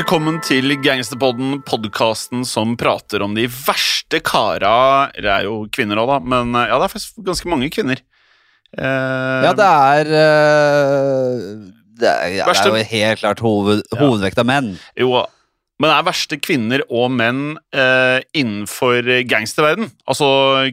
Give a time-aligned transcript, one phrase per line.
[0.00, 6.08] Velkommen til Gangsterpodden, podkasten som prater om de verste kara Det er jo kvinner òg,
[6.08, 8.00] da, men eh, ja, det er faktisk ganske mange kvinner.
[8.78, 11.42] Eh, Ja, det er øh,
[12.00, 13.98] Det er, ja, det Verste- er jo helt klart hoved, Ja.
[14.00, 14.70] hovedvekt av menn.
[14.96, 15.10] Jo,
[15.80, 17.44] men det er verste kvinner og menn
[17.76, 19.90] eh, innenfor gangsterverden.
[20.08, 20.30] Altså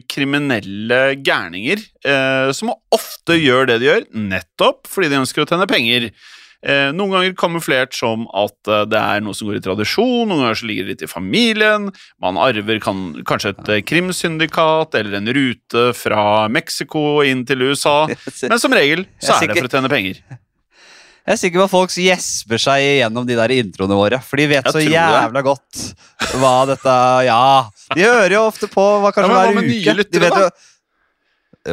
[0.08, 5.68] kriminelle gærninger eh, som ofte gjør det de gjør, nettopp fordi de ønsker å tjene
[5.68, 6.08] penger.
[6.66, 10.42] Eh, noen ganger kamuflert som at eh, det er noe som går i tradisjon, noen
[10.42, 11.86] ganger så ligger det litt i familien,
[12.18, 18.08] man arver kan, kanskje et eh, krimsyndikat eller en rute fra Mexico inn til USA,
[18.50, 20.18] men som regel så er det for å tjene penger.
[21.28, 24.46] Jeg er sikker på at folk gjesper seg gjennom de der introene våre, for de
[24.48, 25.42] vet så jævla det.
[25.44, 25.82] godt
[26.40, 26.94] hva dette
[27.26, 27.42] Ja,
[27.92, 29.94] de hører jo ofte på hva kanskje Ja, hver uke.
[29.98, 30.48] lyttere, de vet jo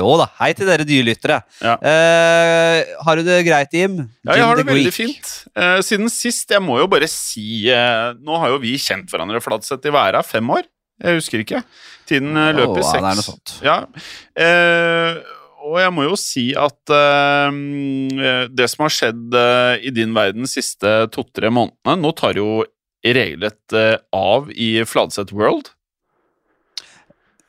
[0.02, 1.42] jo da, hei til dere nye lyttere.
[1.64, 1.76] Ja.
[1.80, 4.00] Eh, har du det greit, Jim?
[4.26, 5.34] Ja, jeg har det veldig fint.
[5.56, 9.42] Eh, siden sist, jeg må jo bare si eh, Nå har jo vi kjent hverandre
[9.44, 10.66] Fladseth i væra fem år.
[11.04, 11.64] Jeg husker ikke.
[12.08, 13.02] Tiden eh, løper ja, seks.
[13.02, 13.56] det er noe sånt.
[13.66, 13.78] Ja.
[14.46, 15.34] Eh,
[15.66, 19.38] og jeg må jo si at eh, det som har skjedd
[19.82, 22.64] i din verden de siste to-tre månedene Nå tar jo
[23.06, 23.74] regelrett
[24.16, 25.75] av i Fladseth World.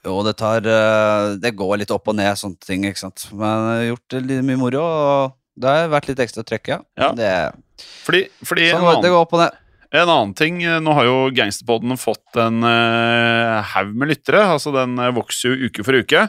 [0.06, 3.26] Jo, det tar eh, Det går litt opp og ned, sånne ting, ikke sant.
[3.34, 6.80] Men jeg har gjort litt mye moro, og det har vært litt ekstra trøkk, ja.
[7.00, 7.12] Ja.
[7.16, 7.30] Det,
[8.06, 9.56] Fordi, fordi sånn, en, annen, det går opp og ned.
[9.96, 14.44] en annen ting eh, Nå har jo Gangsterpodden fått en uh, haug med lyttere.
[14.56, 16.26] Altså Den vokser jo uke for uke.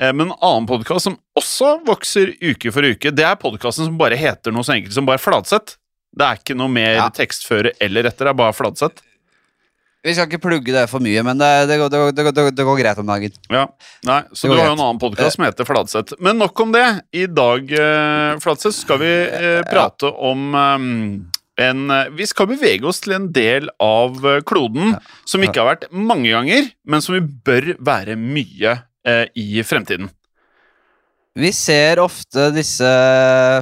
[0.00, 4.16] Men en annen podkast som også vokser uke for uke, det er podkasten som bare
[4.16, 5.74] heter noe så enkelt som bare Fladseth.
[6.16, 7.08] Det er ikke noe mer Ja.
[7.12, 9.02] tekst før eller etter, det er bare Fladseth.
[10.00, 12.22] Vi skal ikke plugge det for mye, men det, det, det,
[12.56, 13.34] det, går, greit om dagen.
[13.52, 13.66] Ja,
[14.08, 16.16] nei, Så du har jo en annen podkast som heter Fladseth.
[16.24, 16.86] Men nok om det.
[17.12, 20.86] I dag, eh, Fladseth, skal vi eh, prate om eh,
[21.66, 24.96] en eh, Vi skal bevege oss til en del av kloden kloden
[25.28, 30.08] som ikke har vært mange ganger, men som vi bør være mye eh, i fremtiden.
[31.40, 32.88] Vi ser ofte disse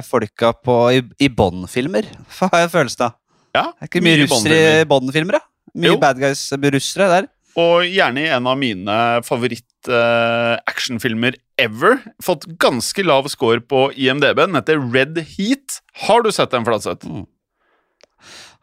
[0.07, 2.07] folka på, i, i Bond-filmer,
[2.47, 3.19] har jeg følelsen av.
[3.49, 5.41] Ja, det Er ikke mye, russere i Bond-filmer.
[5.41, 5.48] Da?
[5.75, 5.97] Mye Jo.
[6.01, 7.27] bad guys russere der.
[7.59, 11.97] Og gjerne i en av mine favoritt-actionfilmer ever.
[12.23, 14.37] Fått ganske lav score på IMDb.
[14.45, 15.81] Den heter Red Heat.
[16.05, 17.05] Har du sett den, Fladseth?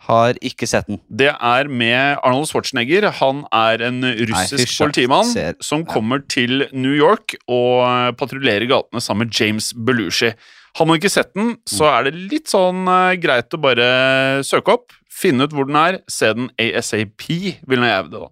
[0.07, 1.01] Har ikke sett den.
[1.11, 3.09] Det er med Arnold Schwarzenegger.
[3.19, 5.93] Han er en russisk Nei, politimann Ser- som ja.
[5.93, 10.33] kommer til New York og patruljerer gatene sammen med James Belushi.
[10.77, 11.93] Har man ikke sett den, så Mm.
[11.99, 16.01] er det litt sånn eh, greit å bare søke opp, finne ut hvor den er,
[16.09, 17.27] se den ASAP,
[17.67, 18.29] vil jeg hevde, da.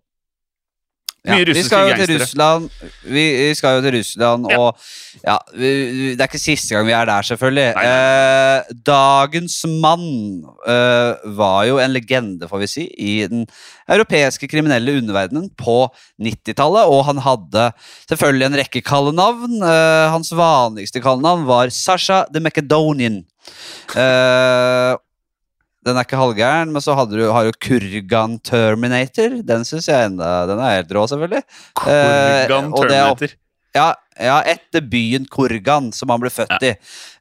[1.25, 2.19] Ja, vi skal jo til.
[2.21, 2.67] Russland,
[3.09, 4.59] vi, vi skal jo til Russland Ja.
[4.61, 4.77] og
[5.25, 5.71] ja, vi,
[6.13, 7.69] Det er ikke siste gang vi er der, selvfølgelig.
[7.79, 10.05] Nei, Eh, dagens mann
[10.69, 13.47] eh, var jo en legende, får vi si, i den
[13.89, 15.89] europeiske kriminelle underverdenen på
[16.21, 17.71] 90-tallet, og han hadde
[18.09, 19.57] selvfølgelig en rekke kallenavn.
[19.65, 23.23] Eh, hans vanligste kallenavn var Sasha the Macedonian.
[23.97, 24.93] Eh,
[25.85, 29.41] den er ikke halvgæren, men så du, har du Kurgan Terminator.
[29.45, 31.43] Den synes jeg enda Den er helt rå, selvfølgelig.
[31.77, 33.35] Kurgan eh, er Terminator.
[33.75, 36.75] Ja, ja, etter byen Kurgan, som han ble født i.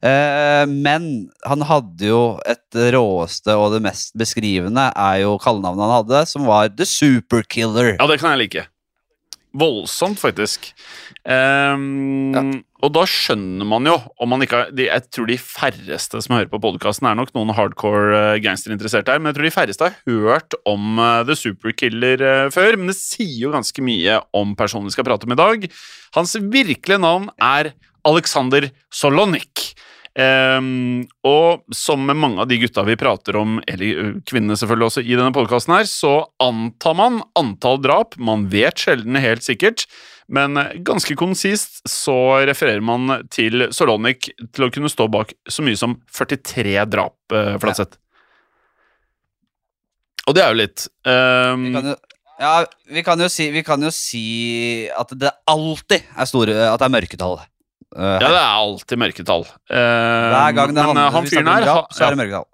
[0.05, 1.07] Eh, men
[1.41, 6.45] han hadde jo et råeste og det mest beskrivende er jo kallenavnet han hadde, som
[6.45, 7.95] var The Superkiller.
[7.97, 8.67] Ja, det kan jeg like.
[9.53, 10.71] Voldsomt, faktisk.
[11.29, 16.35] Ehm, Og da skjønner man jo om man ikke har Jeg tror de færreste som
[16.35, 19.87] hører på podkasten, er nok noen hardcore uh, gangsterinteresserte her, men jeg tror de færreste
[19.87, 22.75] har hørt om eh, The Superkiller eh, før.
[22.79, 25.65] Men det sier jo ganske mye om personen vi skal prate om i dag.
[26.17, 27.71] Hans virkelige navn er
[28.07, 29.71] Alexander Solonik.
[30.13, 35.01] Um, og som med mange av de gutta vi prater om, eller kvinnene selvfølgelig også,
[35.01, 36.13] i denne podkasten her, så
[36.43, 38.19] antar man antall drap.
[38.21, 39.87] Man vet sjelden helt sikkert,
[40.27, 42.15] men eh, ganske konsist så
[42.47, 47.55] refererer man til Solonik til å kunne stå bak så mye som 43 drap, eh,
[47.61, 47.97] Flatseth.
[50.27, 50.85] Og det er jo litt.
[51.03, 51.95] um, Vi kan jo,
[52.39, 52.51] ja,
[52.95, 54.25] vi kan jo, si, vi kan jo si
[54.95, 57.35] at det alltid er store At det er mørketall.
[57.93, 59.43] Uh, ja, det er alltid mørketall.
[59.69, 62.47] Uh, Hver gang det men, handler, han fyren her drap, ha- så er det mørketall.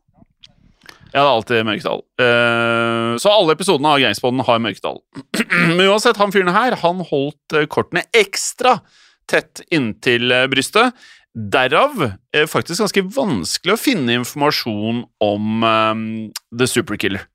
[1.10, 2.02] Ja, det er alltid mørketall.
[2.22, 5.00] Uh, så alle episodene av Gangspodden har mørketall.
[5.78, 8.80] Men uansett, han fyren her, han holdt eh, kortene ekstra
[9.30, 10.98] tett inntil eh, brystet.
[11.34, 12.02] Derav
[12.36, 16.06] er faktisk ganske vanskelig å finne informasjon om um,
[16.54, 17.28] The Superkiller.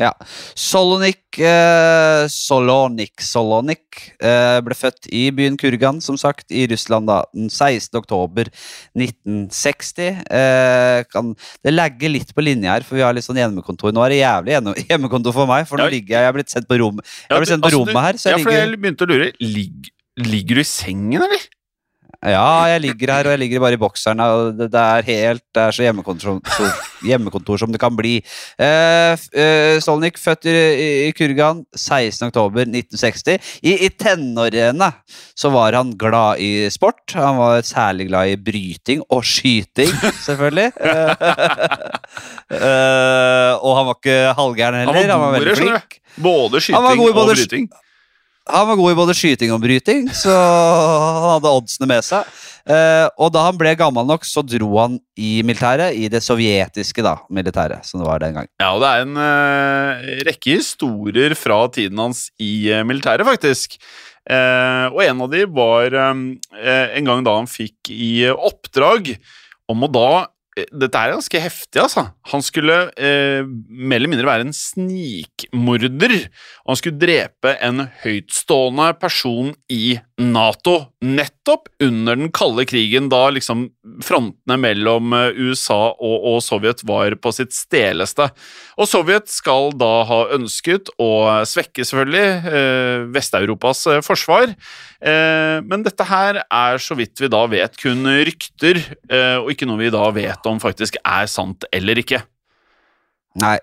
[0.00, 0.10] Ja.
[0.58, 7.20] Solonik eh, Solonik Solonik eh, ble født i byen Kurgan, som sagt, i Russland da,
[7.34, 7.94] den 16.
[8.00, 8.50] oktober
[8.98, 10.22] 1960.
[10.24, 11.32] Eh, kan,
[11.64, 13.94] det lagger litt på linja her, for vi har litt sånn hjemmekontor.
[13.94, 16.52] Nå er det jævlig hjemme, hjemmekontor for meg, for nå ligger jeg Jeg er blitt
[16.52, 18.78] sendt på rom Jeg har blitt sendt på altså, rommet her, så ja, for jeg
[18.78, 19.30] begynte å lure.
[19.42, 19.94] Ligger,
[20.24, 21.46] ligger du i sengen, eller?
[22.24, 24.20] Ja, jeg ligger her, og jeg ligger bare i bokseren.
[24.24, 26.68] Og det, er helt Det er så hjemmekontor, så,
[27.04, 28.14] hjemmekontor som det kan bli.
[28.56, 30.54] Eh, f- eh, Stolnik, født i,
[31.08, 33.36] i, Kurgan 16.10.1960.
[33.62, 34.88] I, I tenårene
[35.36, 37.12] så var han glad i sport.
[37.18, 39.92] Han var særlig glad i bryting og skyting,
[40.24, 40.70] selvfølgelig.
[42.54, 45.14] Eh, og han var ikke halvgæren Han var heller.
[45.14, 45.96] Han var veldig flink.
[46.22, 46.76] Både skyting
[47.10, 47.64] og bryting.
[48.50, 52.28] Han var god i både skyting og bryting, så han hadde oddsene med seg.
[52.64, 57.04] Eh, og da han ble gammel nok, så dro han i militæret, i det sovjetiske
[57.04, 58.48] da, militæret, som det var den gang.
[58.60, 63.78] Ja, og det er en eh, rekke historier fra tiden hans i eh, militæret, faktisk.
[64.24, 66.22] Eh, og en av de var eh,
[67.00, 69.14] en gang da han fikk i oppdrag
[69.72, 72.04] om å da eh, Dette er ganske heftig, altså.
[72.30, 76.14] Han skulle eh, mer eller mindre være en snikmorder.
[76.62, 80.76] Og han skulle drepe en høytstående person i Nato.
[81.02, 83.66] Nettopp under den kalde krigen, da liksom
[84.06, 88.28] frontene mellom eh, USA og, og Sovjet var på sitt steleste.
[88.78, 91.10] Og Sovjet skal da ha ønsket å
[91.50, 94.54] svekke, selvfølgelig, eh, Vest-Europas eh, forsvar.
[95.02, 98.78] Eh, men dette her er, så vidt vi da vet, kun rykter,
[99.10, 102.22] eh, og ikke noe vi da vet om faktisk er sant eller ikke.
[103.42, 103.56] Nei.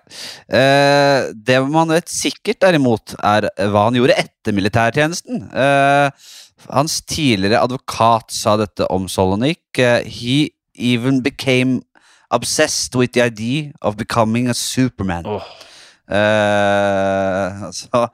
[0.52, 5.46] Eh, det man vet sikkert, derimot, er hva han gjorde etter militærtjenesten.
[5.48, 6.28] Eh,
[6.68, 9.64] hans tidligere advokat sa dette om Solonik.
[9.80, 11.80] Eh, he even became
[12.32, 15.26] obsessed with the idea of becoming a superman.
[15.26, 15.48] Åh.
[16.10, 18.08] Eh, altså,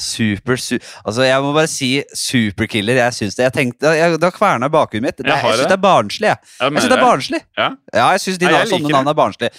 [0.00, 2.94] super, su altså, jeg må bare si superkiller.
[3.04, 3.46] Jeg syns det.
[3.48, 5.18] Jeg tenkte, jeg, Da kverna bakhuet mitt.
[5.18, 5.72] Det, Jeg jeg syns det.
[5.78, 6.28] er barnslig.
[6.28, 7.40] Jeg, Jeg synes det er barnslig.
[7.58, 7.70] Ja.
[7.94, 9.50] Ja, jeg syns de Nei, sånne navn er barnslige.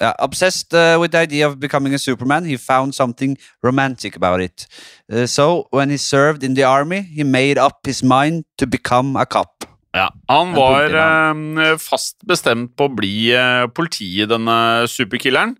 [0.00, 4.42] Ja, obsessed uh, with the idea of becoming a Superman, he found something romantic about
[4.42, 4.66] it.
[5.10, 9.16] Uh, so, when he served in the army, he made up his mind to become
[9.16, 9.64] a cop.
[9.96, 13.32] Ja, Han var eh, fast bestemt på å bli
[13.72, 15.54] politi, denne superkilleren.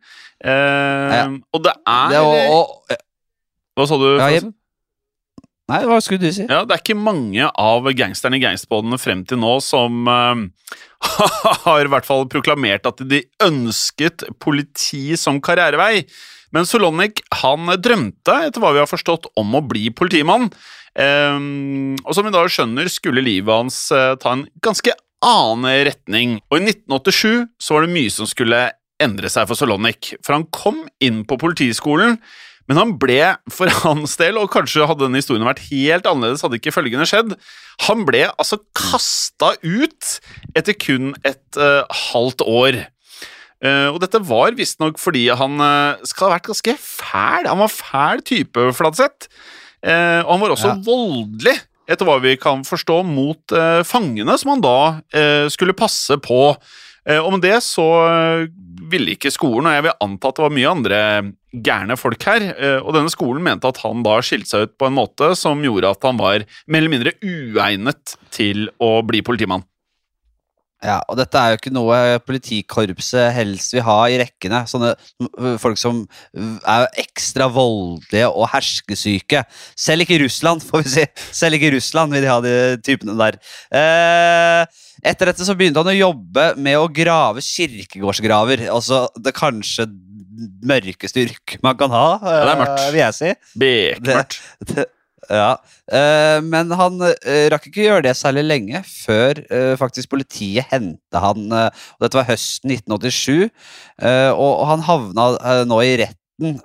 [0.45, 1.27] Eh, Ja.
[1.55, 2.61] Og det er Det, og,
[2.91, 2.97] og,
[3.77, 4.07] Hva sa du?
[4.19, 4.53] Ja, jeg-
[5.69, 6.47] nei, hva skulle du si?
[6.49, 10.47] Ja, Det er ikke mange av gangsterne i gangsterbåndene frem til nå som eh,
[11.67, 16.07] har i hvert fall proklamert at de ønsket politi som karrierevei.
[16.53, 20.47] Men Solonik han drømte, etter hva vi har forstått, om å bli politimann.
[20.97, 24.95] Um, og som vi da skjønner, skulle livet hans uh, ta en ganske
[25.27, 26.39] annen retning.
[26.49, 28.63] Og i 1987 så var det mye som skulle
[29.03, 30.15] endre seg for Solonik.
[30.25, 32.19] For han kom inn på politiskolen,
[32.67, 33.21] men han ble,
[33.53, 37.37] for hans del, og kanskje hadde denne historien vært helt annerledes, hadde ikke følgende skjedd,
[37.87, 40.13] han ble altså kasta ut
[40.57, 42.81] etter kun et uh, halvt år.
[43.65, 47.47] Uh, og dette var visstnok fordi han uh, skal ha vært ganske fæl.
[47.49, 49.31] Han var fæl type, Fladseth.
[49.87, 50.79] Og han var også Ja.
[50.83, 51.53] voldelig,
[51.87, 53.53] etter hva vi kan forstå, mot
[53.87, 56.41] fangene som han da skulle passe på.
[57.07, 58.49] Eh, med det så eh,
[58.91, 61.01] ville ikke skolen, og jeg vil anta at det var mye andre
[61.67, 64.89] gærne folk her, eh, og denne skolen mente at han da skilte seg ut på
[64.89, 69.65] en måte som gjorde at han var mer eller mindre uegnet til å bli politimann.
[70.85, 71.97] Ja, og dette er jo ikke noe
[72.27, 74.61] politikorpset helst vil ha i rekkene.
[74.69, 74.93] Sånne
[75.59, 76.03] folk som
[76.37, 79.41] er ekstra voldelige og herskesyke.
[79.73, 81.07] Selv ikke Russland, får vi si.
[81.41, 83.41] Selv ikke Russland vil de ha de typene der.
[83.81, 88.67] Eh, etter dette så begynte han å jobbe med å grave kirkegårdsgraver.
[88.73, 89.89] Altså det kanskje
[90.67, 92.83] mørkeste yrket man kan ha, det er mørkt.
[92.83, 93.33] eh, vil jeg si.
[93.63, 94.87] Bekmørkt.
[95.27, 95.57] Ja,
[95.91, 99.41] eh, men han eh, rakk ikke gjøre det særlig lenge før
[99.81, 101.49] faktisk politiet henta han.
[101.51, 103.49] og Dette var høsten 1987,
[104.03, 106.23] eh, og, han havna nå i retten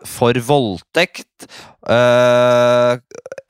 [0.07, 1.47] for voldtekt.
[1.87, 2.99] Uh,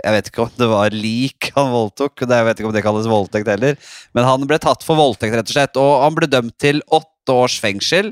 [0.02, 3.10] jeg vet ikke om det var lik han voldtok, jeg vet ikke om det kalles
[3.10, 3.78] voldtekt heller.
[4.18, 7.34] Men han ble tatt for voldtekt, rett og slett, og han ble dømt til åtte
[7.34, 8.12] års fengsel.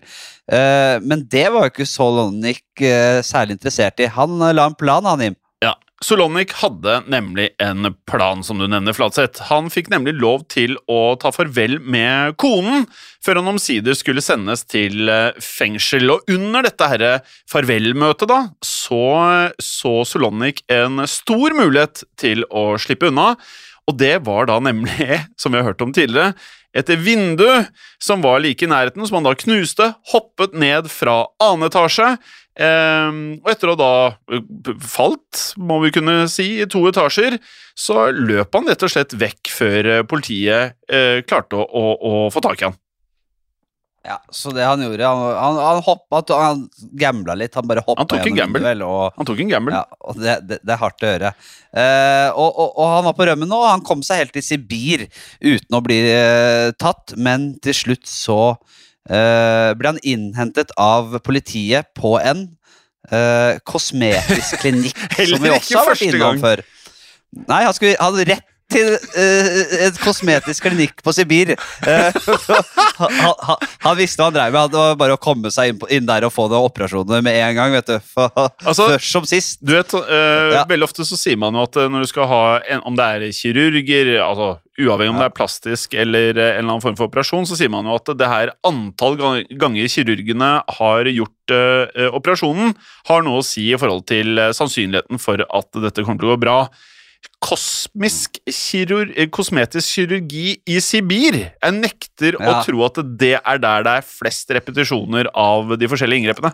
[0.50, 4.10] Uh, men det var jo ikke Solonik uh, særlig interessert i.
[4.18, 5.38] Han eh, la en plan, han, Jim.
[6.00, 9.42] Ja, Solonik hadde nemlig en plan, som du nevner, Flatseth.
[9.50, 12.86] Han fikk nemlig lov til å ta farvel med konen,
[13.24, 16.10] før han omsider skulle sendes til eh, fengsel.
[16.10, 17.12] Og under dette herre
[17.50, 23.36] farvelmøtet, da, så så Solonik en stor mulighet til å slippe unna.
[23.90, 26.34] Og det var da nemlig, som vi har hørt om tidligere,
[26.78, 27.48] et vindu
[28.02, 32.12] som var like i nærheten, som han da knuste, hoppet ned fra annen etasje.
[32.60, 33.10] Eh,
[33.40, 33.94] og etter å da
[34.36, 37.40] eh, falt, må vi kunne si, i to etasjer,
[37.80, 42.14] så løp han rett og slett vekk før eh, politiet eh, klarte å, å, å,
[42.34, 42.78] få tak i han.
[44.08, 46.62] Ja, så det han gjorde Han, han, han hoppa Han
[46.98, 47.56] gambla litt.
[47.58, 48.62] Han bare hoppa gjennom gamble.
[48.64, 49.76] Vel, og, Han tok en gamble.
[49.76, 51.32] ja, og det, det, det er hardt å høre.
[51.70, 53.60] Eh, og, og, og han var på rømmen nå.
[53.68, 55.06] Han kom seg helt til Sibir
[55.44, 58.40] uten å bli eh, tatt, men til slutt så
[59.10, 62.48] eh, ble han innhentet av politiet på en
[63.12, 64.96] eh, kosmetisk klinikk,
[65.30, 66.44] som vi også har vært innom gang.
[66.46, 66.64] før.
[67.46, 71.56] Nei, han skulle han rett til uh, et kosmetisk klinikk på Sibir.
[71.86, 72.10] Uh,
[73.00, 74.72] han, han, han visste hva han drev med.
[74.74, 77.38] Det var bare å komme seg inn, på, inn der og få noen operasjoner med
[77.42, 77.76] en gang.
[77.80, 77.98] vet du.
[78.14, 78.30] For,
[78.66, 79.60] Altså- Først som sist.
[79.66, 80.64] Du vet, uh, Ja.
[80.70, 83.06] Veldig ofte så sier man jo at eh, når du skal ha en, Om det
[83.06, 84.50] er kirurger, altså
[84.80, 85.26] uavhengig om Ja.
[85.26, 87.96] det er plastisk eller eh, en eller annen form for operasjon, så sier man jo
[87.98, 92.76] at det her antall ganger kirurgene har gjort eh, eh, operasjonen,
[93.10, 96.36] har noe å si i forhold til eh, sannsynligheten for at dette kommer til å
[96.38, 96.60] gå bra.
[97.40, 101.38] Kosmisk kirur eh, kosmetisk kirurgi i Sibir.
[101.56, 106.26] Jeg nekter å tro at det er der det er flest repetisjoner av de forskjellige
[106.26, 106.52] inngrepene.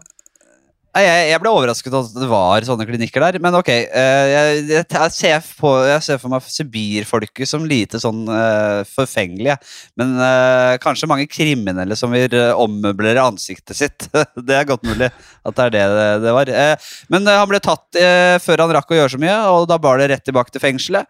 [0.95, 3.67] Jeg, jeg ble overrasket at det var sånne klinikker der, men ok.
[3.67, 9.57] eh, jeg, jeg, ser, på, ser for meg Sibir-folket som lite sånn uh, forfengelige.
[9.99, 14.07] Men uh, kanskje mange kriminelle som vil ommøblere ansiktet sitt.
[14.47, 15.83] det er godt mulig at det er det
[16.23, 16.51] det, var.
[16.53, 17.99] Uh, men han ble tatt
[18.45, 21.07] før han rakk å gjøre så mye, og da bar det rett tilbake til fengselet.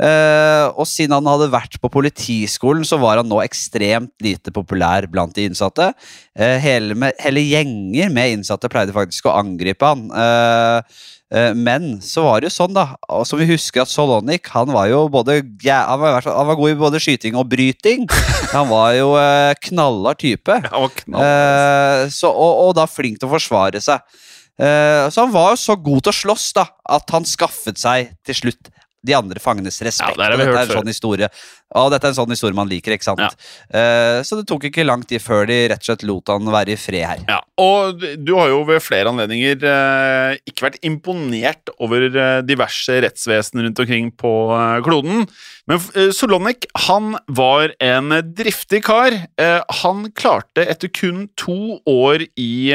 [0.00, 5.34] Og siden han hadde vært på politiskolen, så var han nå ekstremt lite populær blant
[5.36, 5.90] de innsatte.
[6.34, 10.06] Hele, med, hele gjenger med innsatte pleide faktisk å angripe han.
[10.08, 11.02] Eh,
[11.36, 14.72] eh, men så var det jo sånn, da, og som vi husker at Solonik han
[14.72, 18.08] var jo både ja, han, var, han var god i både skyting og bryting.
[18.54, 20.56] Han var jo eh, knallhard type.
[20.64, 20.86] Ja.
[21.22, 24.02] Eh, så, og, og da flink til å forsvare seg.
[24.60, 28.10] Eh, så han var jo så god til å slåss da, at han skaffet seg
[28.26, 28.72] til slutt
[29.06, 30.18] de andre fangenes respekt.
[30.18, 31.28] Ja, det dette er en sånn historie
[31.78, 33.22] Og dette er en sånn historie man liker, ikke sant?
[33.22, 33.30] Ja.
[33.70, 36.74] Uh, så det tok ikke lang tid før de rett og slett lot han være
[36.74, 37.22] i fred her.
[37.30, 42.98] Ja, og du har jo ved flere anledninger uh, ikke vært imponert over eh, diverse
[43.04, 45.24] rettsvesen rundt omkring på uh, kloden.
[45.70, 49.14] Men Solonik han var en driftig kar.
[49.82, 52.72] Han klarte etter kun to år i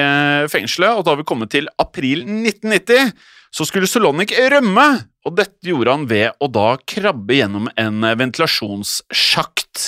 [0.52, 3.12] fengselet, og da har vi kommet til april 1990,
[3.52, 4.88] så skulle Solonik rømme.
[5.26, 9.88] Og dette gjorde han ved å da krabbe gjennom en eh, ventilasjonssjakt.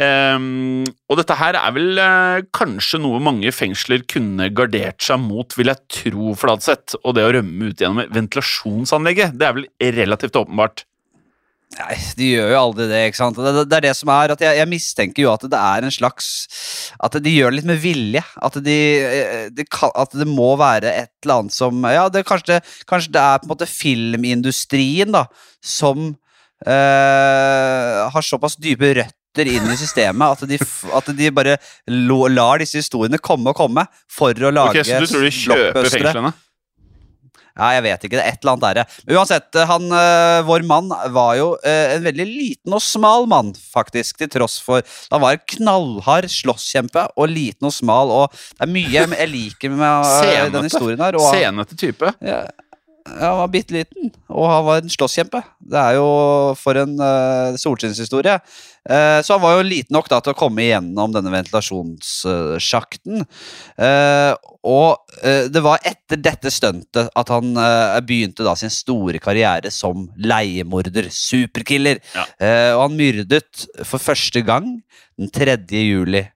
[0.00, 5.52] Um, og dette her er vel uh, kanskje noe mange fengsler kunne gardert seg mot,
[5.58, 6.96] vil jeg tro, Fladseth.
[7.02, 9.68] Og det å rømme ut gjennom ventilasjonsanlegget, det er vel
[9.98, 10.87] relativt åpenbart.
[11.76, 13.36] Nei, de gjør jo aldri det, ikke sant.
[13.36, 15.84] Det, det, det er det som er at jeg, jeg mistenker jo at det er
[15.84, 16.28] en slags
[17.04, 18.22] At de gjør det litt med vilje.
[18.40, 18.78] At, de,
[19.52, 23.12] de, det at det må være et eller annet som Ja, det, kanskje, det, kanskje
[23.18, 25.26] det er på en måte filmindustrien, da,
[25.60, 26.08] som
[26.64, 30.58] eh, har såpass dype røtter inn i systemet at de,
[30.96, 31.58] at de bare
[31.92, 35.34] lo, lar disse historiene komme og komme for å lage Ok, Så du tror de
[35.36, 36.32] kjøper fengslene?
[37.58, 38.16] Ja, jeg vet ikke.
[38.16, 39.00] Det er et eller annet der.
[39.06, 43.50] Men uansett, han, øh, vår mann var jo øh, en veldig liten og smal mann,
[43.54, 48.66] faktisk, til tross for Han var en knallhard slåsskjempe og liten og smal, og det
[48.68, 51.18] er mye jeg liker med denne historien her.
[51.18, 52.14] Og Senete type.
[52.22, 52.44] ja,
[53.16, 55.40] han var bitte liten, og han var en slåsskjempe.
[55.72, 56.08] Det er jo
[56.58, 58.38] for en uh, solskinnshistorie.
[58.88, 63.24] Uh, så han var jo liten nok da til å komme igjennom denne ventilasjonssjakten.
[63.80, 64.32] Uh,
[64.68, 67.54] og eh, det var etter dette stuntet at han
[68.04, 72.02] begynte da sin store karriere som leiemorder, superkiller.
[72.12, 72.26] Ja.
[72.74, 74.66] Og han myrdet for første gang
[75.16, 75.56] den 3.
[75.78, 76.26] juli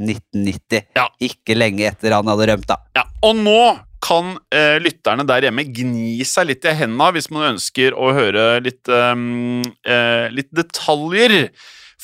[0.00, 0.86] 1990.
[0.96, 1.08] Ja.
[1.22, 2.78] Ikke lenge etter han hadde rømt, da.
[2.98, 3.58] Ja, og nå
[4.04, 8.58] kan eh, lytterne der hjemme gni seg litt i hendene hvis man ønsker å høre
[8.64, 11.48] litt, ehm, eh, litt detaljer.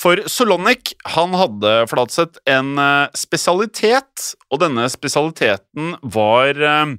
[0.00, 6.94] For Solonik han hadde Flatseth en eh, spesialitet, og denne spesialiteten var eh,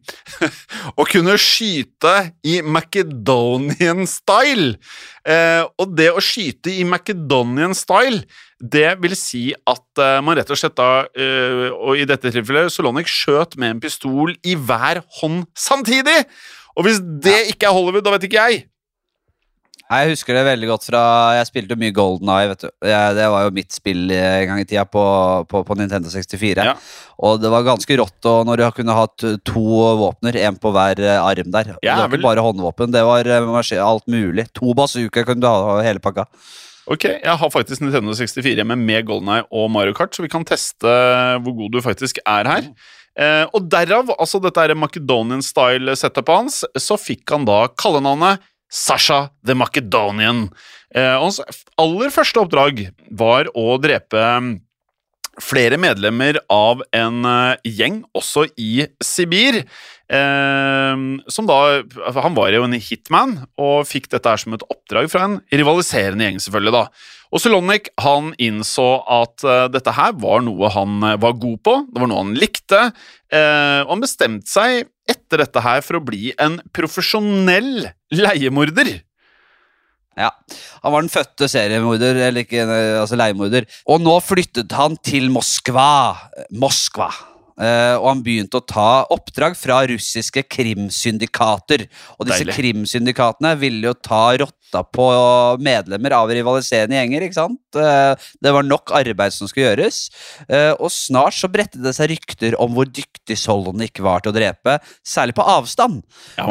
[1.00, 2.16] å kunne skyte
[2.46, 4.76] i Macedonian style.
[5.26, 8.22] Eh, og det å skyte i Macedonian style,
[8.62, 12.72] det vil si at eh, man rett og slett da, eh, og i dette tilfellet,
[12.74, 16.20] Solonic skjøt med en pistol i hver hånd samtidig!
[16.78, 18.68] Og hvis det ikke er Hollywood, da vet ikke jeg.
[19.92, 21.02] Nei, Jeg husker det veldig godt fra
[21.36, 22.48] Jeg spilte mye Golden Eye.
[22.48, 25.04] vet du jeg, Det var jo mitt spill en gang i tida på,
[25.52, 26.64] på, på Nintendo 64.
[26.64, 26.78] Ja.
[27.20, 29.66] Og det var ganske rått og når du kunne hatt to
[30.00, 31.74] våpner, én på hver eh, arm der.
[31.84, 32.22] Ja, det var vel.
[32.22, 34.48] ikke bare håndvåpen, det var alt mulig.
[34.56, 36.30] To bazooka kunne du ha hele pakka.
[36.90, 40.32] Ok, Jeg har faktisk Nintendo 64 hjemme med Golden Eye og Mario Kart, så vi
[40.32, 40.90] kan teste
[41.44, 42.72] hvor god du faktisk er her.
[43.20, 49.28] Eh, og derav, altså dette er Macedonian style-setupet hans, så fikk han da kallenavnet Sasha
[49.46, 50.48] the Macedonian.
[50.96, 51.42] Eh, hans
[51.80, 54.54] aller første oppdrag var å drepe mm,
[55.42, 59.62] flere medlemmer av en uh, gjeng, også i Sibir.
[60.12, 61.58] Uh, som da
[62.20, 66.28] Han var jo en hitman og fikk dette her som et oppdrag fra en rivaliserende
[66.28, 66.74] gjeng, selvfølgelig.
[66.76, 66.84] da.
[67.32, 72.04] Og Solonic han innså at uh, dette her var noe han var god på, det
[72.04, 72.82] var noe han likte,
[73.32, 78.98] og han bestemte seg etter dette her for å bli en profesjonell leiemorder.
[80.20, 80.28] Ja,
[80.84, 82.66] Han var den fødte seriemorder, eller ikke,
[83.00, 83.64] altså leiemorder.
[83.88, 86.18] Og nå flyttet han til Moskva.
[86.52, 87.08] Moskva.
[87.62, 91.86] Uh, og han begynte å ta oppdrag fra russiske krimsyndikater.
[92.18, 92.58] Og disse Deilig.
[92.58, 95.06] krimsyndikatene ville jo ta rotta på
[95.62, 97.28] medlemmer av rivaliserende gjenger.
[97.28, 97.62] ikke sant?
[97.78, 100.08] Uh, det var nok arbeid som skulle gjøres.
[100.48, 104.36] Uh, og snart så bredte det seg rykter om hvor dyktig ikke var til å
[104.36, 106.02] drepe, særlig på avstand.
[106.38, 106.48] Ja,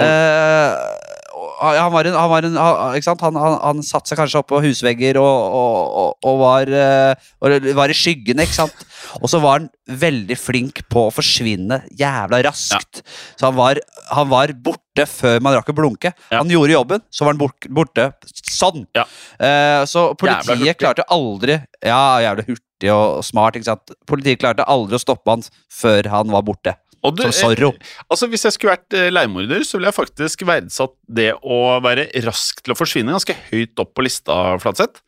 [1.61, 5.21] han var en, han, var en, han, han, han satte seg kanskje opp på husvegger
[5.21, 6.73] og, og, og, var,
[7.45, 8.87] og var i skyggene, ikke sant.
[9.19, 9.69] Og så var han
[10.01, 13.01] veldig flink på å forsvinne jævla raskt.
[13.03, 13.07] Ja.
[13.37, 16.13] Så han var, han var, borte før man rakk å blunke.
[16.31, 16.41] Ja.
[16.41, 17.43] Han gjorde jobben, så var han
[17.77, 18.11] borte
[18.51, 18.85] sånn.
[18.97, 19.07] Ja.
[19.41, 23.59] Uh, så politiet klarte aldri Ja, jævla hurtig og smart.
[23.59, 23.97] ikke sant?
[24.09, 25.45] Politiet klarte aldri å stoppe han
[25.81, 26.77] før han var borte.
[27.01, 30.97] Du, som Eh, altså Hvis jeg skulle vært eh, leiemorder, så ville jeg faktisk verdsatt
[31.09, 35.01] det å være rask til å forsvinne ganske høyt opp på lista, Flatseth.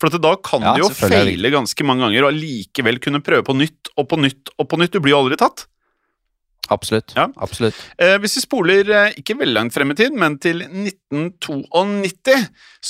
[0.00, 3.56] For da kan ja, du jo feile ganske mange ganger og allikevel kunne prøve på
[3.58, 4.94] nytt og på nytt og på nytt.
[4.94, 5.66] Du blir jo aldri tatt.
[6.70, 7.12] Absolutt.
[7.16, 7.26] Ja.
[7.42, 7.76] Absolutt.
[7.98, 12.36] Eh, hvis vi spoler eh, ikke veldig langt frem i tid, men til 1992,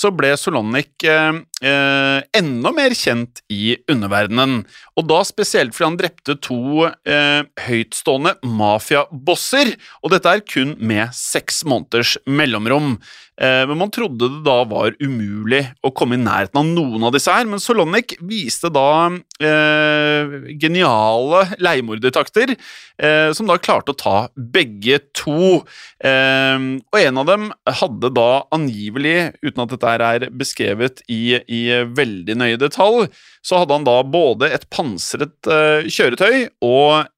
[0.02, 4.64] så ble Solonic eh, eh, enda mer kjent i underverdenen.
[4.98, 9.74] Og da spesielt fordi han drepte to eh, høytstående mafiabosser.
[10.04, 12.96] Og dette er kun med seks måneders mellomrom.
[13.40, 17.14] Eh, men man trodde det da var umulig å komme i nærheten av noen av
[17.14, 17.48] disse her.
[17.48, 19.08] Men Solonik viste da
[19.40, 22.52] eh, geniale leiemordertakter,
[23.00, 25.62] eh, som da klarte å ta begge to.
[26.04, 27.48] Eh, og en av dem
[27.80, 31.62] hadde da angivelig, uten at dette er beskrevet i, i
[31.96, 33.08] veldig nøye detalj,
[33.42, 37.10] så hadde han da både et pansret eh, kjøretøy og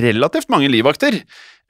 [0.00, 1.18] relativt mange livvakter.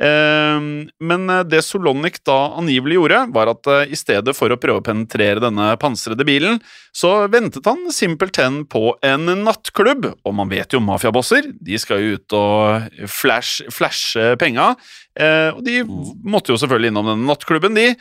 [0.00, 4.58] Ehm, men eh, det Solonic da angivelig gjorde, var at eh, i stedet for å
[4.60, 6.56] prøve å penetrere denne pansrede bilen,
[6.96, 10.08] så ventet han simpelthen på en nattklubb.
[10.24, 14.72] Og man vet jo mafiabosser, de skal jo ut og flash, flashe penga.
[15.20, 17.92] Eh, og de måtte jo selvfølgelig innom denne nattklubben, de.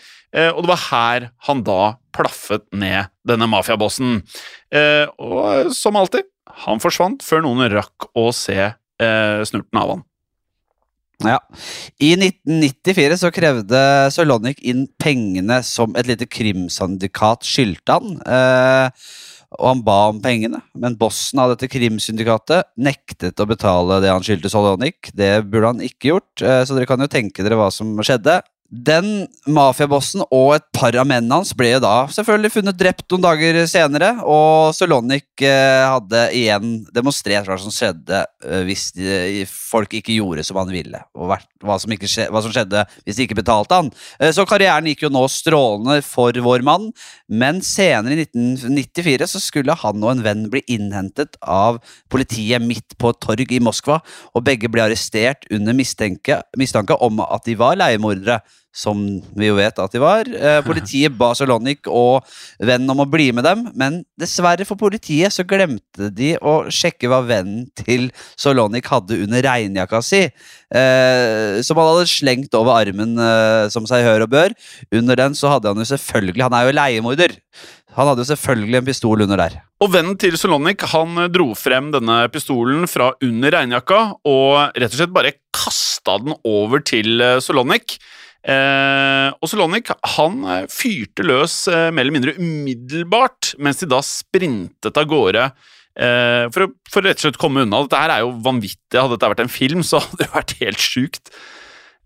[0.53, 1.82] Og det var her han da
[2.15, 4.19] plaffet ned denne mafiabossen.
[5.19, 6.28] Og som alltid,
[6.65, 10.06] han forsvant før noen rakk å se snurten av han.
[11.26, 11.39] Ja.
[12.00, 13.80] I 1994 så krevde
[14.15, 18.22] Solonik inn pengene som et lite krimsyndikat skyldte han.
[18.24, 19.10] Eh,
[19.60, 24.24] og han ba om pengene, men bossen av dette krimsyndikatet nektet å betale det han
[24.24, 25.12] skyldte Solonik.
[25.12, 28.39] Det burde han ikke gjort, eh, så dere kan jo tenke dere hva som skjedde.
[28.69, 33.58] Den mafiabossen og et par av mennene hans ble da selvfølgelig funnet drept noen dager
[33.69, 34.12] senere.
[34.21, 40.45] Og Solonik eh, hadde igjen demonstrert hva som skjedde eh, hvis de, folk ikke gjorde
[40.45, 41.01] som han ville.
[41.17, 43.89] Og hva som, skje, hva som, skjedde hvis de ikke betalte han.
[44.21, 46.91] Eh, så karrieren gikk jo nå strålende for vår mann.
[47.25, 51.82] Men senere, i 1994, så skulle han og en venn bli innhentet av
[52.13, 53.97] politiet midt på et torg i Moskva.
[54.38, 58.43] Og begge ble arrestert under mistanke, mistanke om at de var leiemordere
[58.80, 59.00] som
[59.36, 60.28] vi jo vet at de var.
[60.30, 62.28] Eh, politiet ba Solonik og
[62.63, 67.10] vennen om å bli med dem, men dessverre for politiet så glemte de å sjekke
[67.12, 73.18] hva vennen til Solonik hadde under regnjakka si, eh, som han hadde slengt over armen
[73.20, 74.56] eh, som seg hør og bør.
[74.96, 77.36] Under den så hadde han jo selvfølgelig Han er jo leiemorder.
[77.98, 79.58] Han hadde jo selvfølgelig en pistol under der.
[79.84, 85.00] Og Vennen til Solonik han dro frem denne pistolen fra under regnjakka og rett og
[85.00, 87.50] slett bare kasta den over til Solonic.
[87.50, 87.98] Solonik.
[88.39, 93.99] Eh, og Solonik han eh, fyrte løs eh, mer eller mindre umiddelbart, mens de da
[94.06, 97.84] sprintet av gårde eh, for, å, for rett og slett komme unna.
[97.84, 98.95] Dette her er jo vanvittig.
[98.95, 101.34] Hadde dette vært en film, så hadde det vært helt sjukt.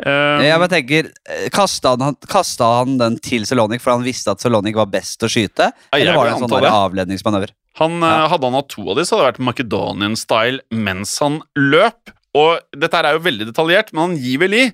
[0.04, 4.42] Um, jeg bare tenker, eh, Kasta han, han, den til Solonik for han visste at
[4.42, 5.70] Solonik var best å skyte?
[5.94, 7.54] eller var det en sånn avledningsmanøver?
[7.78, 8.26] Han, ja.
[8.34, 12.10] Hadde han hatt to av de, så hadde det vært Macedonian-style mens han løp.
[12.34, 14.66] Og dette er jo veldig detaljert, men angivelig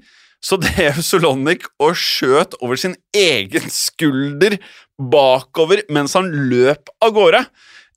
[0.44, 4.60] så drev Solonic og skjøt over sin egen skulder
[5.00, 7.44] bakover mens han løp av gårde.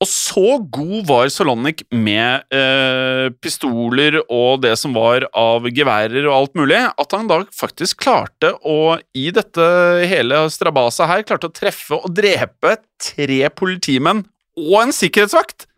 [0.02, 6.34] Og så god var Solonic med eh, pistoler og det som var av geværer og
[6.34, 9.68] alt mulig, at han da faktisk klarte å, i dette
[10.10, 14.24] hele strabaset her, klarte å treffe og drepe tre politimenn
[14.58, 15.68] og en sikkerhetsvakt.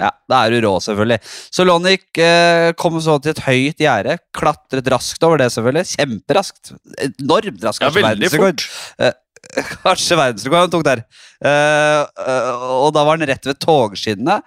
[0.00, 1.18] Ja, da er du rå, selvfølgelig.
[1.52, 5.90] Solonic eh, kom så til et høyt gjerde, klatret raskt over det, selvfølgelig.
[5.92, 6.72] Kjemperaskt.
[7.08, 7.84] Enormt raskt.
[7.84, 8.66] Ja, veldig fort.
[9.82, 11.04] Kanskje verdensrekord han tok der.
[11.44, 14.40] Eh, eh, og da var han rett ved togskinnene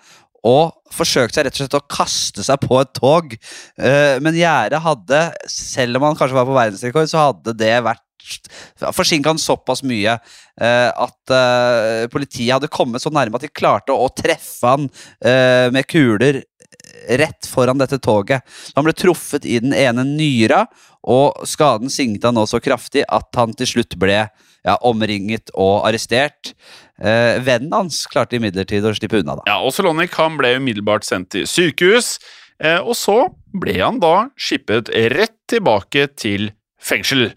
[0.46, 3.36] og forsøkte seg rett og slett å kaste seg på et tog.
[3.82, 8.05] Eh, men gjerdet hadde, selv om han kanskje var på verdensrekord, så hadde det vært
[8.96, 13.96] forsinka han såpass mye eh, at eh, politiet hadde kommet så nærme at de klarte
[13.96, 14.90] å treffe han
[15.22, 16.44] eh, med kuler
[17.10, 18.46] rett foran dette toget.
[18.76, 20.66] Han ble truffet i den ene nyra,
[21.06, 25.86] og skaden sinket han nå så kraftig at han til slutt ble ja, omringet og
[25.88, 26.56] arrestert.
[26.98, 29.38] Eh, vennen hans klarte imidlertid å slippe unna.
[29.40, 29.46] da.
[29.50, 32.16] Ja, og Solonic han ble umiddelbart sendt til sykehus,
[32.60, 33.20] eh, og så
[33.54, 36.50] ble han da skippet rett tilbake til
[36.82, 37.30] fengsel.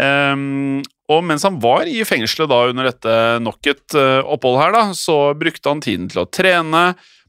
[0.00, 4.72] Ehm, og mens han var i fengselet da under dette nok et uh, opphold her,
[4.74, 6.84] da, så brukte han tiden til å trene.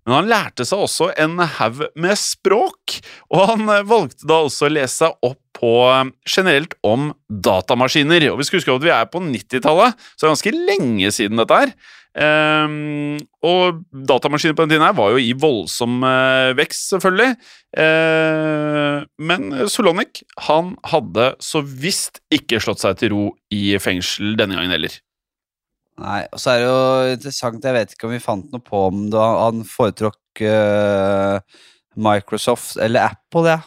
[0.06, 3.00] Men han lærte seg også en haug med språk,
[3.34, 8.28] og han eh, valgte da også å lese seg opp på eh, generelt om datamaskiner.
[8.30, 11.42] Og vi skal huske at vi er på 90-tallet, så det er ganske lenge siden
[11.42, 11.74] dette her.
[12.16, 17.36] Ehm, og datamaskiner på den tiden her var jo i voldsom uh, vekst, selvfølgelig.
[17.76, 24.56] Uh, men Solonic han hadde så visst ikke slått seg til ro i fengsel denne
[24.56, 24.96] gangen heller.
[26.02, 28.88] Nei, og så er det jo interessant, jeg vet ikke om vi fant noe på
[28.90, 31.40] om da han foretrakk uh,
[31.96, 33.62] Microsoft eller Apple, ja.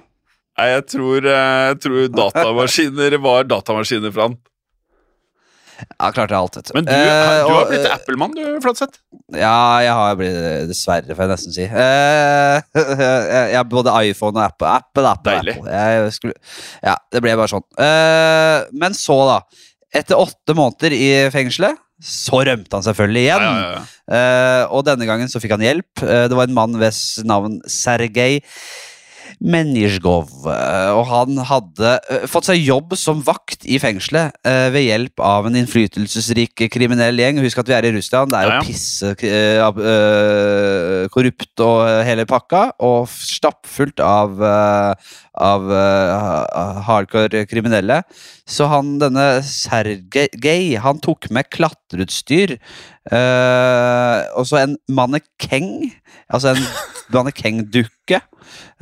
[0.58, 4.32] Nei, jeg tror, eh, jeg tror datamaskiner var datamaskiner for han.
[5.78, 6.74] Ja, klarte alt, vet du.
[6.76, 9.00] Men du, Eh, du har blitt eh, Apple-mann, du, Flatseth.
[9.34, 10.38] Ja, jeg har blitt
[10.70, 11.66] Dessverre, får jeg nesten si.
[11.70, 12.58] Uh,
[13.52, 14.70] jeg har både iPhone og Apple.
[14.80, 15.56] Apple, Apple, Deilig.
[15.60, 15.76] Apple.
[15.78, 16.38] Jeg skulle,
[16.82, 17.66] ja, det ble bare sånn.
[17.78, 19.38] Uh, men så, da.
[19.98, 23.46] Etter åtte måneder i fengselet, så rømte han selvfølgelig igjen.
[23.46, 23.86] ja, ja.
[24.08, 25.90] Eh, og denne gangen så fikk han hjelp.
[26.00, 26.94] Uh, det var en mann ved
[27.28, 28.38] navn Sergej
[29.40, 30.30] Menizjgov.
[30.50, 35.22] eh, og han hadde eh, fått seg jobb som vakt i fengselet eh, ved hjelp
[35.24, 37.40] av en innflytelsesrik kriminell gjeng.
[37.44, 38.32] Husk at vi er i Russland.
[38.32, 39.14] Det er jo pisse
[41.14, 42.64] korrupt og hele pakka.
[42.84, 44.38] Og stappfullt av,
[45.38, 48.02] av uh, hardcore kriminelle.
[48.48, 52.56] Så han, denne Sergej, han tok med klatreutstyr.
[53.08, 55.92] Uh, og så en mannekeng,
[56.28, 56.64] altså en
[57.14, 58.22] mannekengdukke,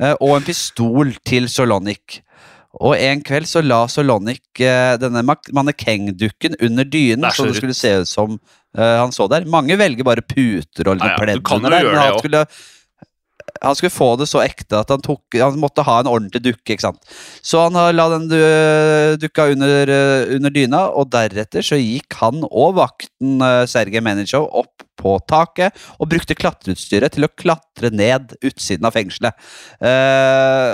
[0.01, 2.21] uh, og en pistol til Solonic.
[2.77, 7.77] Og en kveld så la Solonic eh, denne mannekengdukken under dynen, så så det skulle
[7.77, 8.35] se ut som
[8.77, 9.47] eh, han så der.
[9.49, 12.43] Mange velger bare puter og Ja, ja, pledd under der, gjøre men det han skulle
[13.61, 16.75] han skulle få det så ekte at han, tok, han måtte ha en ordentlig dukke.
[16.75, 17.01] ikke sant?
[17.45, 22.43] Så han la den du- dukka under, eh, under dyna, og deretter så gikk han
[22.47, 28.33] og vakten uh, Sergej Menitsjov opp på taket og brukte klatreutstyret til å klatre ned
[28.41, 29.37] utsiden av fengselet.
[29.81, 30.73] Eh,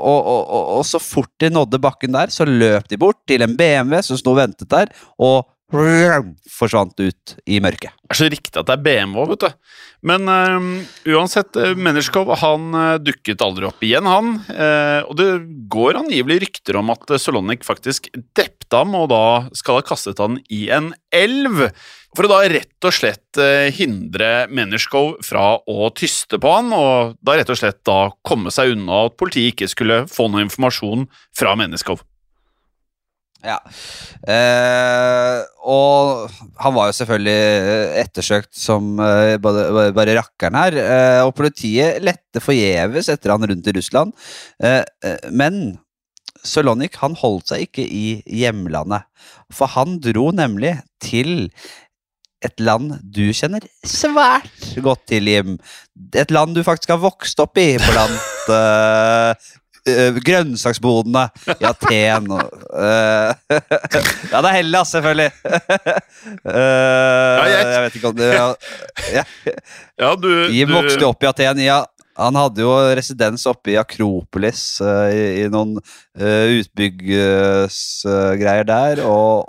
[0.00, 3.42] og, og, og, og så fort de nådde bakken der, så løp de bort til
[3.44, 7.94] en BMW som sto og ventet der, og forsvant ut i mørket.
[8.02, 9.76] Det er så riktig at det er BMW, vet du.
[10.10, 10.66] Men eh,
[11.14, 14.32] uansett, uh, Menishkov han eh, dukket aldri opp igjen, han.
[14.50, 15.28] Eh, og det
[15.70, 19.24] går angivelig rykter om at Solonic faktisk drepte ham, og da
[19.56, 21.68] skal ha kastet han i en elv.
[22.16, 27.18] For å da rett og slett eh, hindre Menishkov fra å tyste på han, og
[27.22, 31.06] da rett og slett da komme seg unna at politiet ikke skulle få noe informasjon
[31.38, 32.02] fra Menishkov.
[33.40, 33.56] Ja.
[34.28, 40.80] Eh, og han var jo selvfølgelig ettersøkt som eh, bare, bare rakkeren her.
[40.80, 44.12] Eh, og politiet lette forgjeves etter han rundt i Russland.
[44.62, 45.78] Eh, eh, men
[46.46, 49.08] Solonik han holdt seg ikke i hjemlandet.
[49.52, 51.50] For han dro nemlig til
[52.40, 55.58] et land du kjenner svært godt til, Jim.
[56.16, 59.50] Et land du faktisk har vokst opp i blant eh, eh,
[60.24, 61.24] grønnsaksbodene
[61.56, 62.30] i Aten.
[62.30, 63.30] Eh,
[64.32, 65.30] ja, det er Hellas, selvfølgelig.
[66.44, 68.48] Eh, jeg- jeg vet ikke om du ja,
[69.14, 69.22] ja.
[69.98, 71.58] Ja, du, Jim vokste opp i Aten.
[71.64, 71.78] Ja,
[72.20, 79.00] han hadde jo residens oppe i Akropolis, uh, i, i noen uh, utbyggsgreier der.
[79.08, 79.48] Og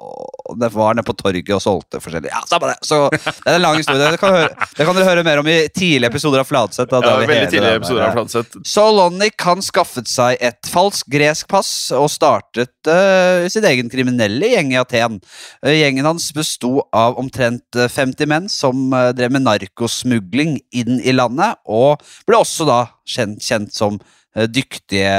[0.61, 2.31] det var nede på torget og solgte forskjellig.
[2.31, 2.77] Ja, samme det.
[2.87, 4.11] Så det er en lang historie.
[4.13, 6.89] Det kan, høre, det kan dere høre mer om i tidlige episoder av Fladseth.
[6.91, 8.61] da Ja, veldig tidlige episoder av Fladseth.
[8.67, 14.73] Solonic han skaffet seg et falskt gresk pass og startet uh, sin egen kriminelle gjeng
[14.75, 15.19] i Aten.
[15.65, 20.99] Uh, gjengen hans besto av omtrent eh, 50 menn som uh, drev med narkosmugling inn
[21.03, 25.11] i landet, og ble også da kjent, kjent som eh, dyktige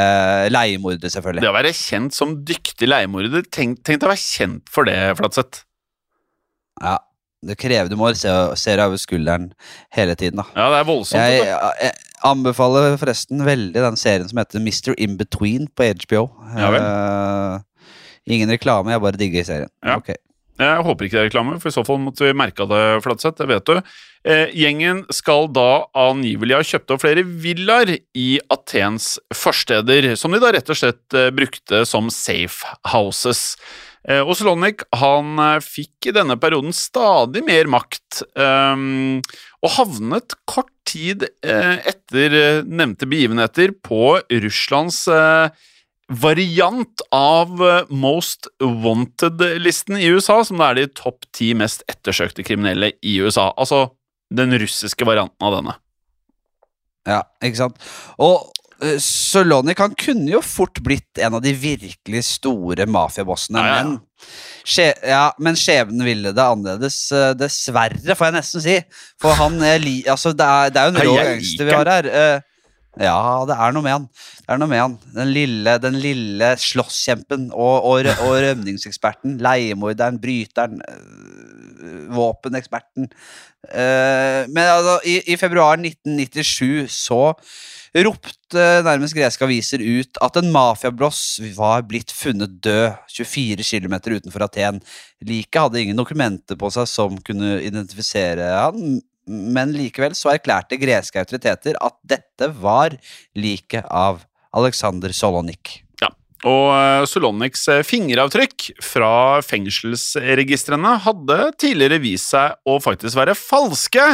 [0.52, 1.44] leiemordere, selvfølgelig.
[1.44, 4.98] Det å være kjent som dyktig leiemorder, tenk, tenk deg å være kjent for det,
[5.18, 5.64] Flatseth.
[6.82, 6.96] Ja,
[7.42, 9.50] det krever du må se, se deg over skulderen
[9.94, 10.46] hele tiden, da.
[10.56, 11.20] Ja, det er voldsomt.
[11.20, 11.92] Jeg, jeg
[12.32, 14.94] anbefaler forresten veldig den serien som heter Mr.
[14.96, 16.26] In-Between på HBO.
[16.56, 16.86] Ja vel.
[16.86, 17.88] Uh,
[18.30, 19.72] ingen reklame, jeg bare digger serien.
[19.84, 19.98] Ja.
[19.98, 20.14] Ok.
[20.60, 23.38] Jeg håper ikke det er reklame, for i så fall måtte vi merka det, Flatseth.
[23.40, 23.94] Det vet du.
[24.28, 30.42] Eh, gjengen skal da angivelig ha kjøpt opp flere villaer i Athens forsteder, som de
[30.42, 33.56] da rett og slett eh, brukte som safe houses.
[34.08, 38.22] Eh, Oslonik han eh, fikk i denne perioden stadig mer makt,
[39.62, 42.34] og havnet kort tid etter
[42.66, 45.54] nevnte begivenheter på Russlands eh,
[46.12, 52.44] variant av eh, Most Wanted-listen i USA, som da er de topp ti mest ettersøkte
[52.46, 53.50] kriminelle i USA.
[53.56, 53.86] Altså
[54.32, 55.76] den russiske varianten av denne.
[57.08, 57.80] Ja, ikke sant?
[58.22, 58.52] Og
[58.84, 63.82] uh, Solonik han kunne jo fort blitt en av de virkelig store mafiabossene, Ja, ja,
[63.88, 63.98] men
[64.62, 68.78] skje, ja, men skjebnen ville det annerledes, eh, dessverre, får jeg nesten si.
[69.20, 71.92] For han er li, altså, det, er, det er jo en rå gangster vi har
[71.96, 72.10] her.
[73.00, 74.06] Ja, det er noe med han.
[74.42, 74.96] Det er noe med han.
[75.14, 79.38] Den lille, den lille slåsskjempen og, og, og rømningseksperten.
[79.42, 83.08] Leiemorderen, bryteren, øh, våpeneksperten.
[83.70, 87.22] Eh, men altså, i, i februar 1997 så
[87.92, 94.46] ropte nærmest greske aviser ut at en mafiabloss var blitt funnet død 24 km utenfor
[94.46, 94.80] Aten.
[95.24, 101.22] Liket hadde ingen dokumenter på seg som kunne identifisere han, men likevel så erklærte greske
[101.22, 102.96] autoriteter at dette var
[103.38, 104.22] liket av
[104.56, 105.78] Alexander Solonik.
[106.02, 106.10] Ja,
[106.48, 114.08] Og Soloniks eh, fingeravtrykk fra fengselsregistrene hadde tidligere vist seg å faktisk være falske,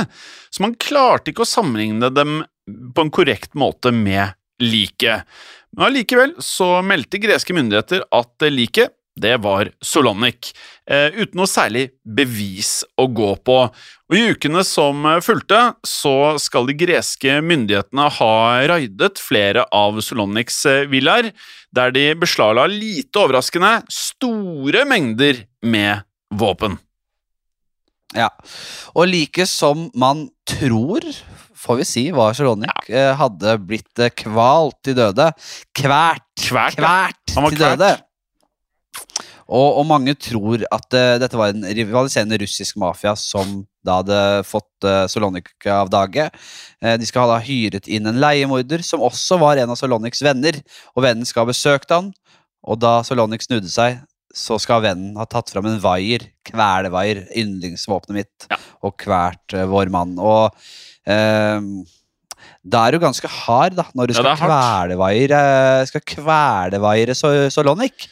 [0.52, 5.24] så man klarte ikke å sammenligne dem på en korrekt måte med liket.
[5.72, 10.52] Men allikevel så meldte greske myndigheter at eh, liket det var Solonic,
[10.88, 13.58] eh, uten noe særlig bevis å gå på.
[14.08, 18.34] Og I ukene som eh, fulgte, så skal de greske myndighetene ha
[18.70, 21.32] raidet flere av Solonics eh, villaer,
[21.74, 26.78] der de beslagla lite overraskende store mengder med våpen.
[28.16, 28.30] Ja.
[28.96, 31.04] Og like som man tror,
[31.58, 33.12] får vi si, var Solonik, ja.
[33.20, 35.28] hadde blitt kvalt til døde.
[35.76, 36.24] Kvært!
[36.38, 36.84] Kvært, ja.
[36.84, 37.76] Kvært Han til kvært.
[37.76, 37.90] døde.
[39.48, 44.18] Og, og mange tror at uh, dette var en rivaliserende russisk mafia som da hadde
[44.44, 46.28] fått uh, Solonik av dage.
[46.84, 50.20] Uh, de skal ha da hyret inn en leiemorder som også var en av Soloniks
[50.26, 50.60] venner,
[50.92, 52.12] og vennen skal ha besøkt han.
[52.68, 54.02] Og da Solonik snudde seg,
[54.34, 58.58] så skal vennen ha tatt fram en vaier, kvelevaier, yndlingsvåpenet mitt, Ja.
[58.84, 60.18] og kvert eh, vår mann.
[60.20, 60.52] Og
[61.08, 61.60] eh,
[62.62, 65.40] da er du ganske hard, da, når du skal ja, kvelevaiere
[65.88, 68.08] Skal kvelevaiere so- Solonik.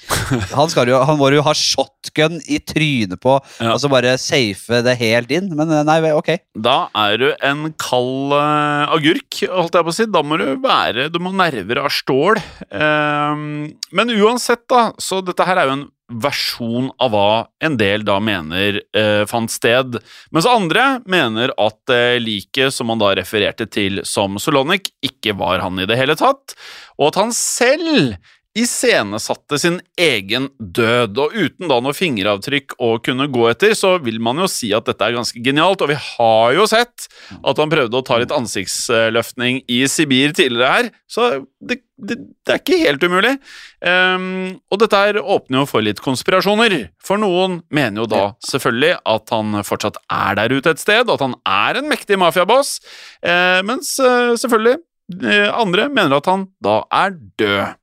[0.54, 3.74] Han, jo, han må jo ha shotgun i trynet på, Ja.
[3.74, 5.50] og så bare safe det helt inn.
[5.56, 6.32] Men eh, nei, ok.
[6.58, 10.08] Da er du en kald uh, agurk, holdt jeg på å si.
[10.10, 12.40] Da må du være Du må nerver av stål.
[12.70, 17.30] Uh, men uansett, da, så dette her er jo en versjon av hva
[17.64, 19.98] en del da mener eh, fant sted.
[20.34, 25.64] Mens andre mener at eh, liket som han da refererte til som Solonik, ikke var
[25.64, 26.54] han i det hele tatt,
[26.96, 28.16] og at han selv
[28.56, 34.18] iscenesatte sin egen død, og uten da noe fingeravtrykk å kunne gå etter, så vil
[34.22, 37.72] man jo si at dette er ganske genialt, og vi har jo sett at han
[37.72, 41.28] prøvde å ta litt ansiktsløftning i Sibir tidligere her, så
[41.60, 43.36] det, det, det er ikke helt umulig.
[43.84, 44.26] Um,
[44.72, 49.36] og dette her åpner jo for litt konspirasjoner, for noen mener jo da selvfølgelig at
[49.36, 52.78] han fortsatt er der ute et sted, og at han er en mektig mafiaboss,
[53.20, 54.80] uh, mens uh, selvfølgelig
[55.22, 57.82] eh, andre mener at han da er død.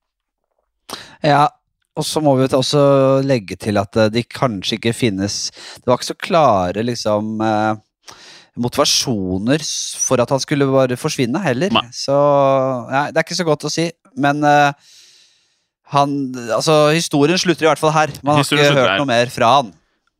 [1.24, 1.48] Ja,
[1.94, 2.84] og så må vi jo også
[3.26, 7.76] legge til at eh, de kanskje ikke finnes Det var ikke så klare liksom eh,
[8.60, 9.62] motivasjoner
[10.02, 11.74] for at han skulle bare forsvinne heller.
[11.74, 11.88] Nei.
[11.94, 13.88] Så ja, det er ikke så godt å si,
[14.22, 14.70] men uh,
[15.90, 16.12] han
[16.54, 18.14] Altså, historien slutter i hvert fall her.
[18.22, 19.02] Man har Historien ikke hørt her.
[19.02, 19.72] noe mer fra han.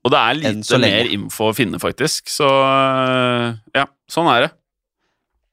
[0.04, 2.50] Og det er lite mer info å finne, faktisk, så
[3.78, 4.50] ja, sånn er det.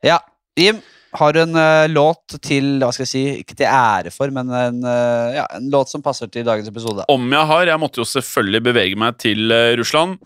[0.09, 0.17] Ja,
[0.59, 0.81] Jim,
[1.19, 4.51] Har du en uh, låt til hva skal jeg si, ikke til ære for, men
[4.55, 7.07] en, uh, ja, en låt som passer til dagens episode?
[7.11, 10.21] Om jeg har Jeg måtte jo selvfølgelig bevege meg til uh, Russland.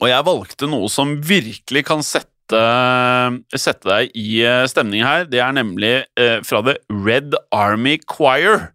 [0.00, 2.60] Og jeg valgte noe som virkelig kan sette,
[3.52, 4.40] sette deg i
[4.72, 5.26] stemning her.
[5.28, 5.90] Det er nemlig
[6.48, 8.70] fra The Red Army Choir.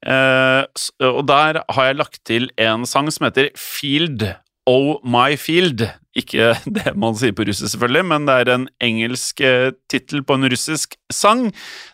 [0.00, 4.24] Og der har jeg lagt til en sang som heter Field
[4.68, 5.82] Oh My Field.
[6.12, 10.36] Ikke det man sier på russisk, selvfølgelig, men det er en engelsk eh, tittel på
[10.36, 11.46] en russisk sang.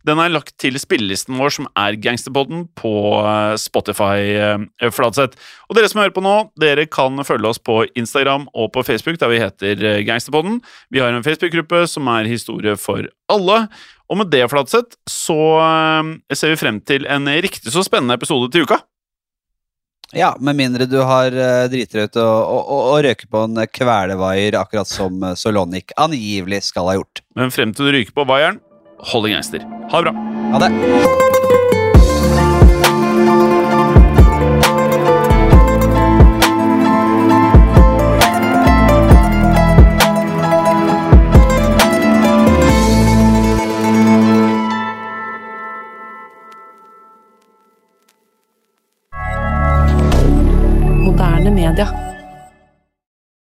[0.07, 4.19] Den er lagt til spillelisten vår, som er Gangsterpodden, på eh, Spotify.
[4.35, 5.39] eh, Fladseth.
[5.69, 9.21] Og dere som hører på nå, dere kan følge oss på Instagram og på Facebook,
[9.23, 10.61] der vi heter Gangsterpodden.
[10.91, 13.63] Vi har en Facebook-gruppe som er Historie for alle.
[14.09, 15.41] Og med det, Fladseth, så
[16.33, 18.81] ser vi frem til en riktig så spennende episode til uka.
[20.17, 23.45] Ja, Med mindre du har uh, driti deg ut og, og, og, og røker på
[23.49, 27.23] en kvelevaier, akkurat som Solonic Solonik angivelig skal ha gjort.
[27.37, 28.63] Men frem til du ryker på vaieren,
[29.13, 29.67] hold i gangster.
[29.93, 30.31] Ha det bra.
[30.55, 31.78] Ha det.
[51.69, 52.08] rien de rien.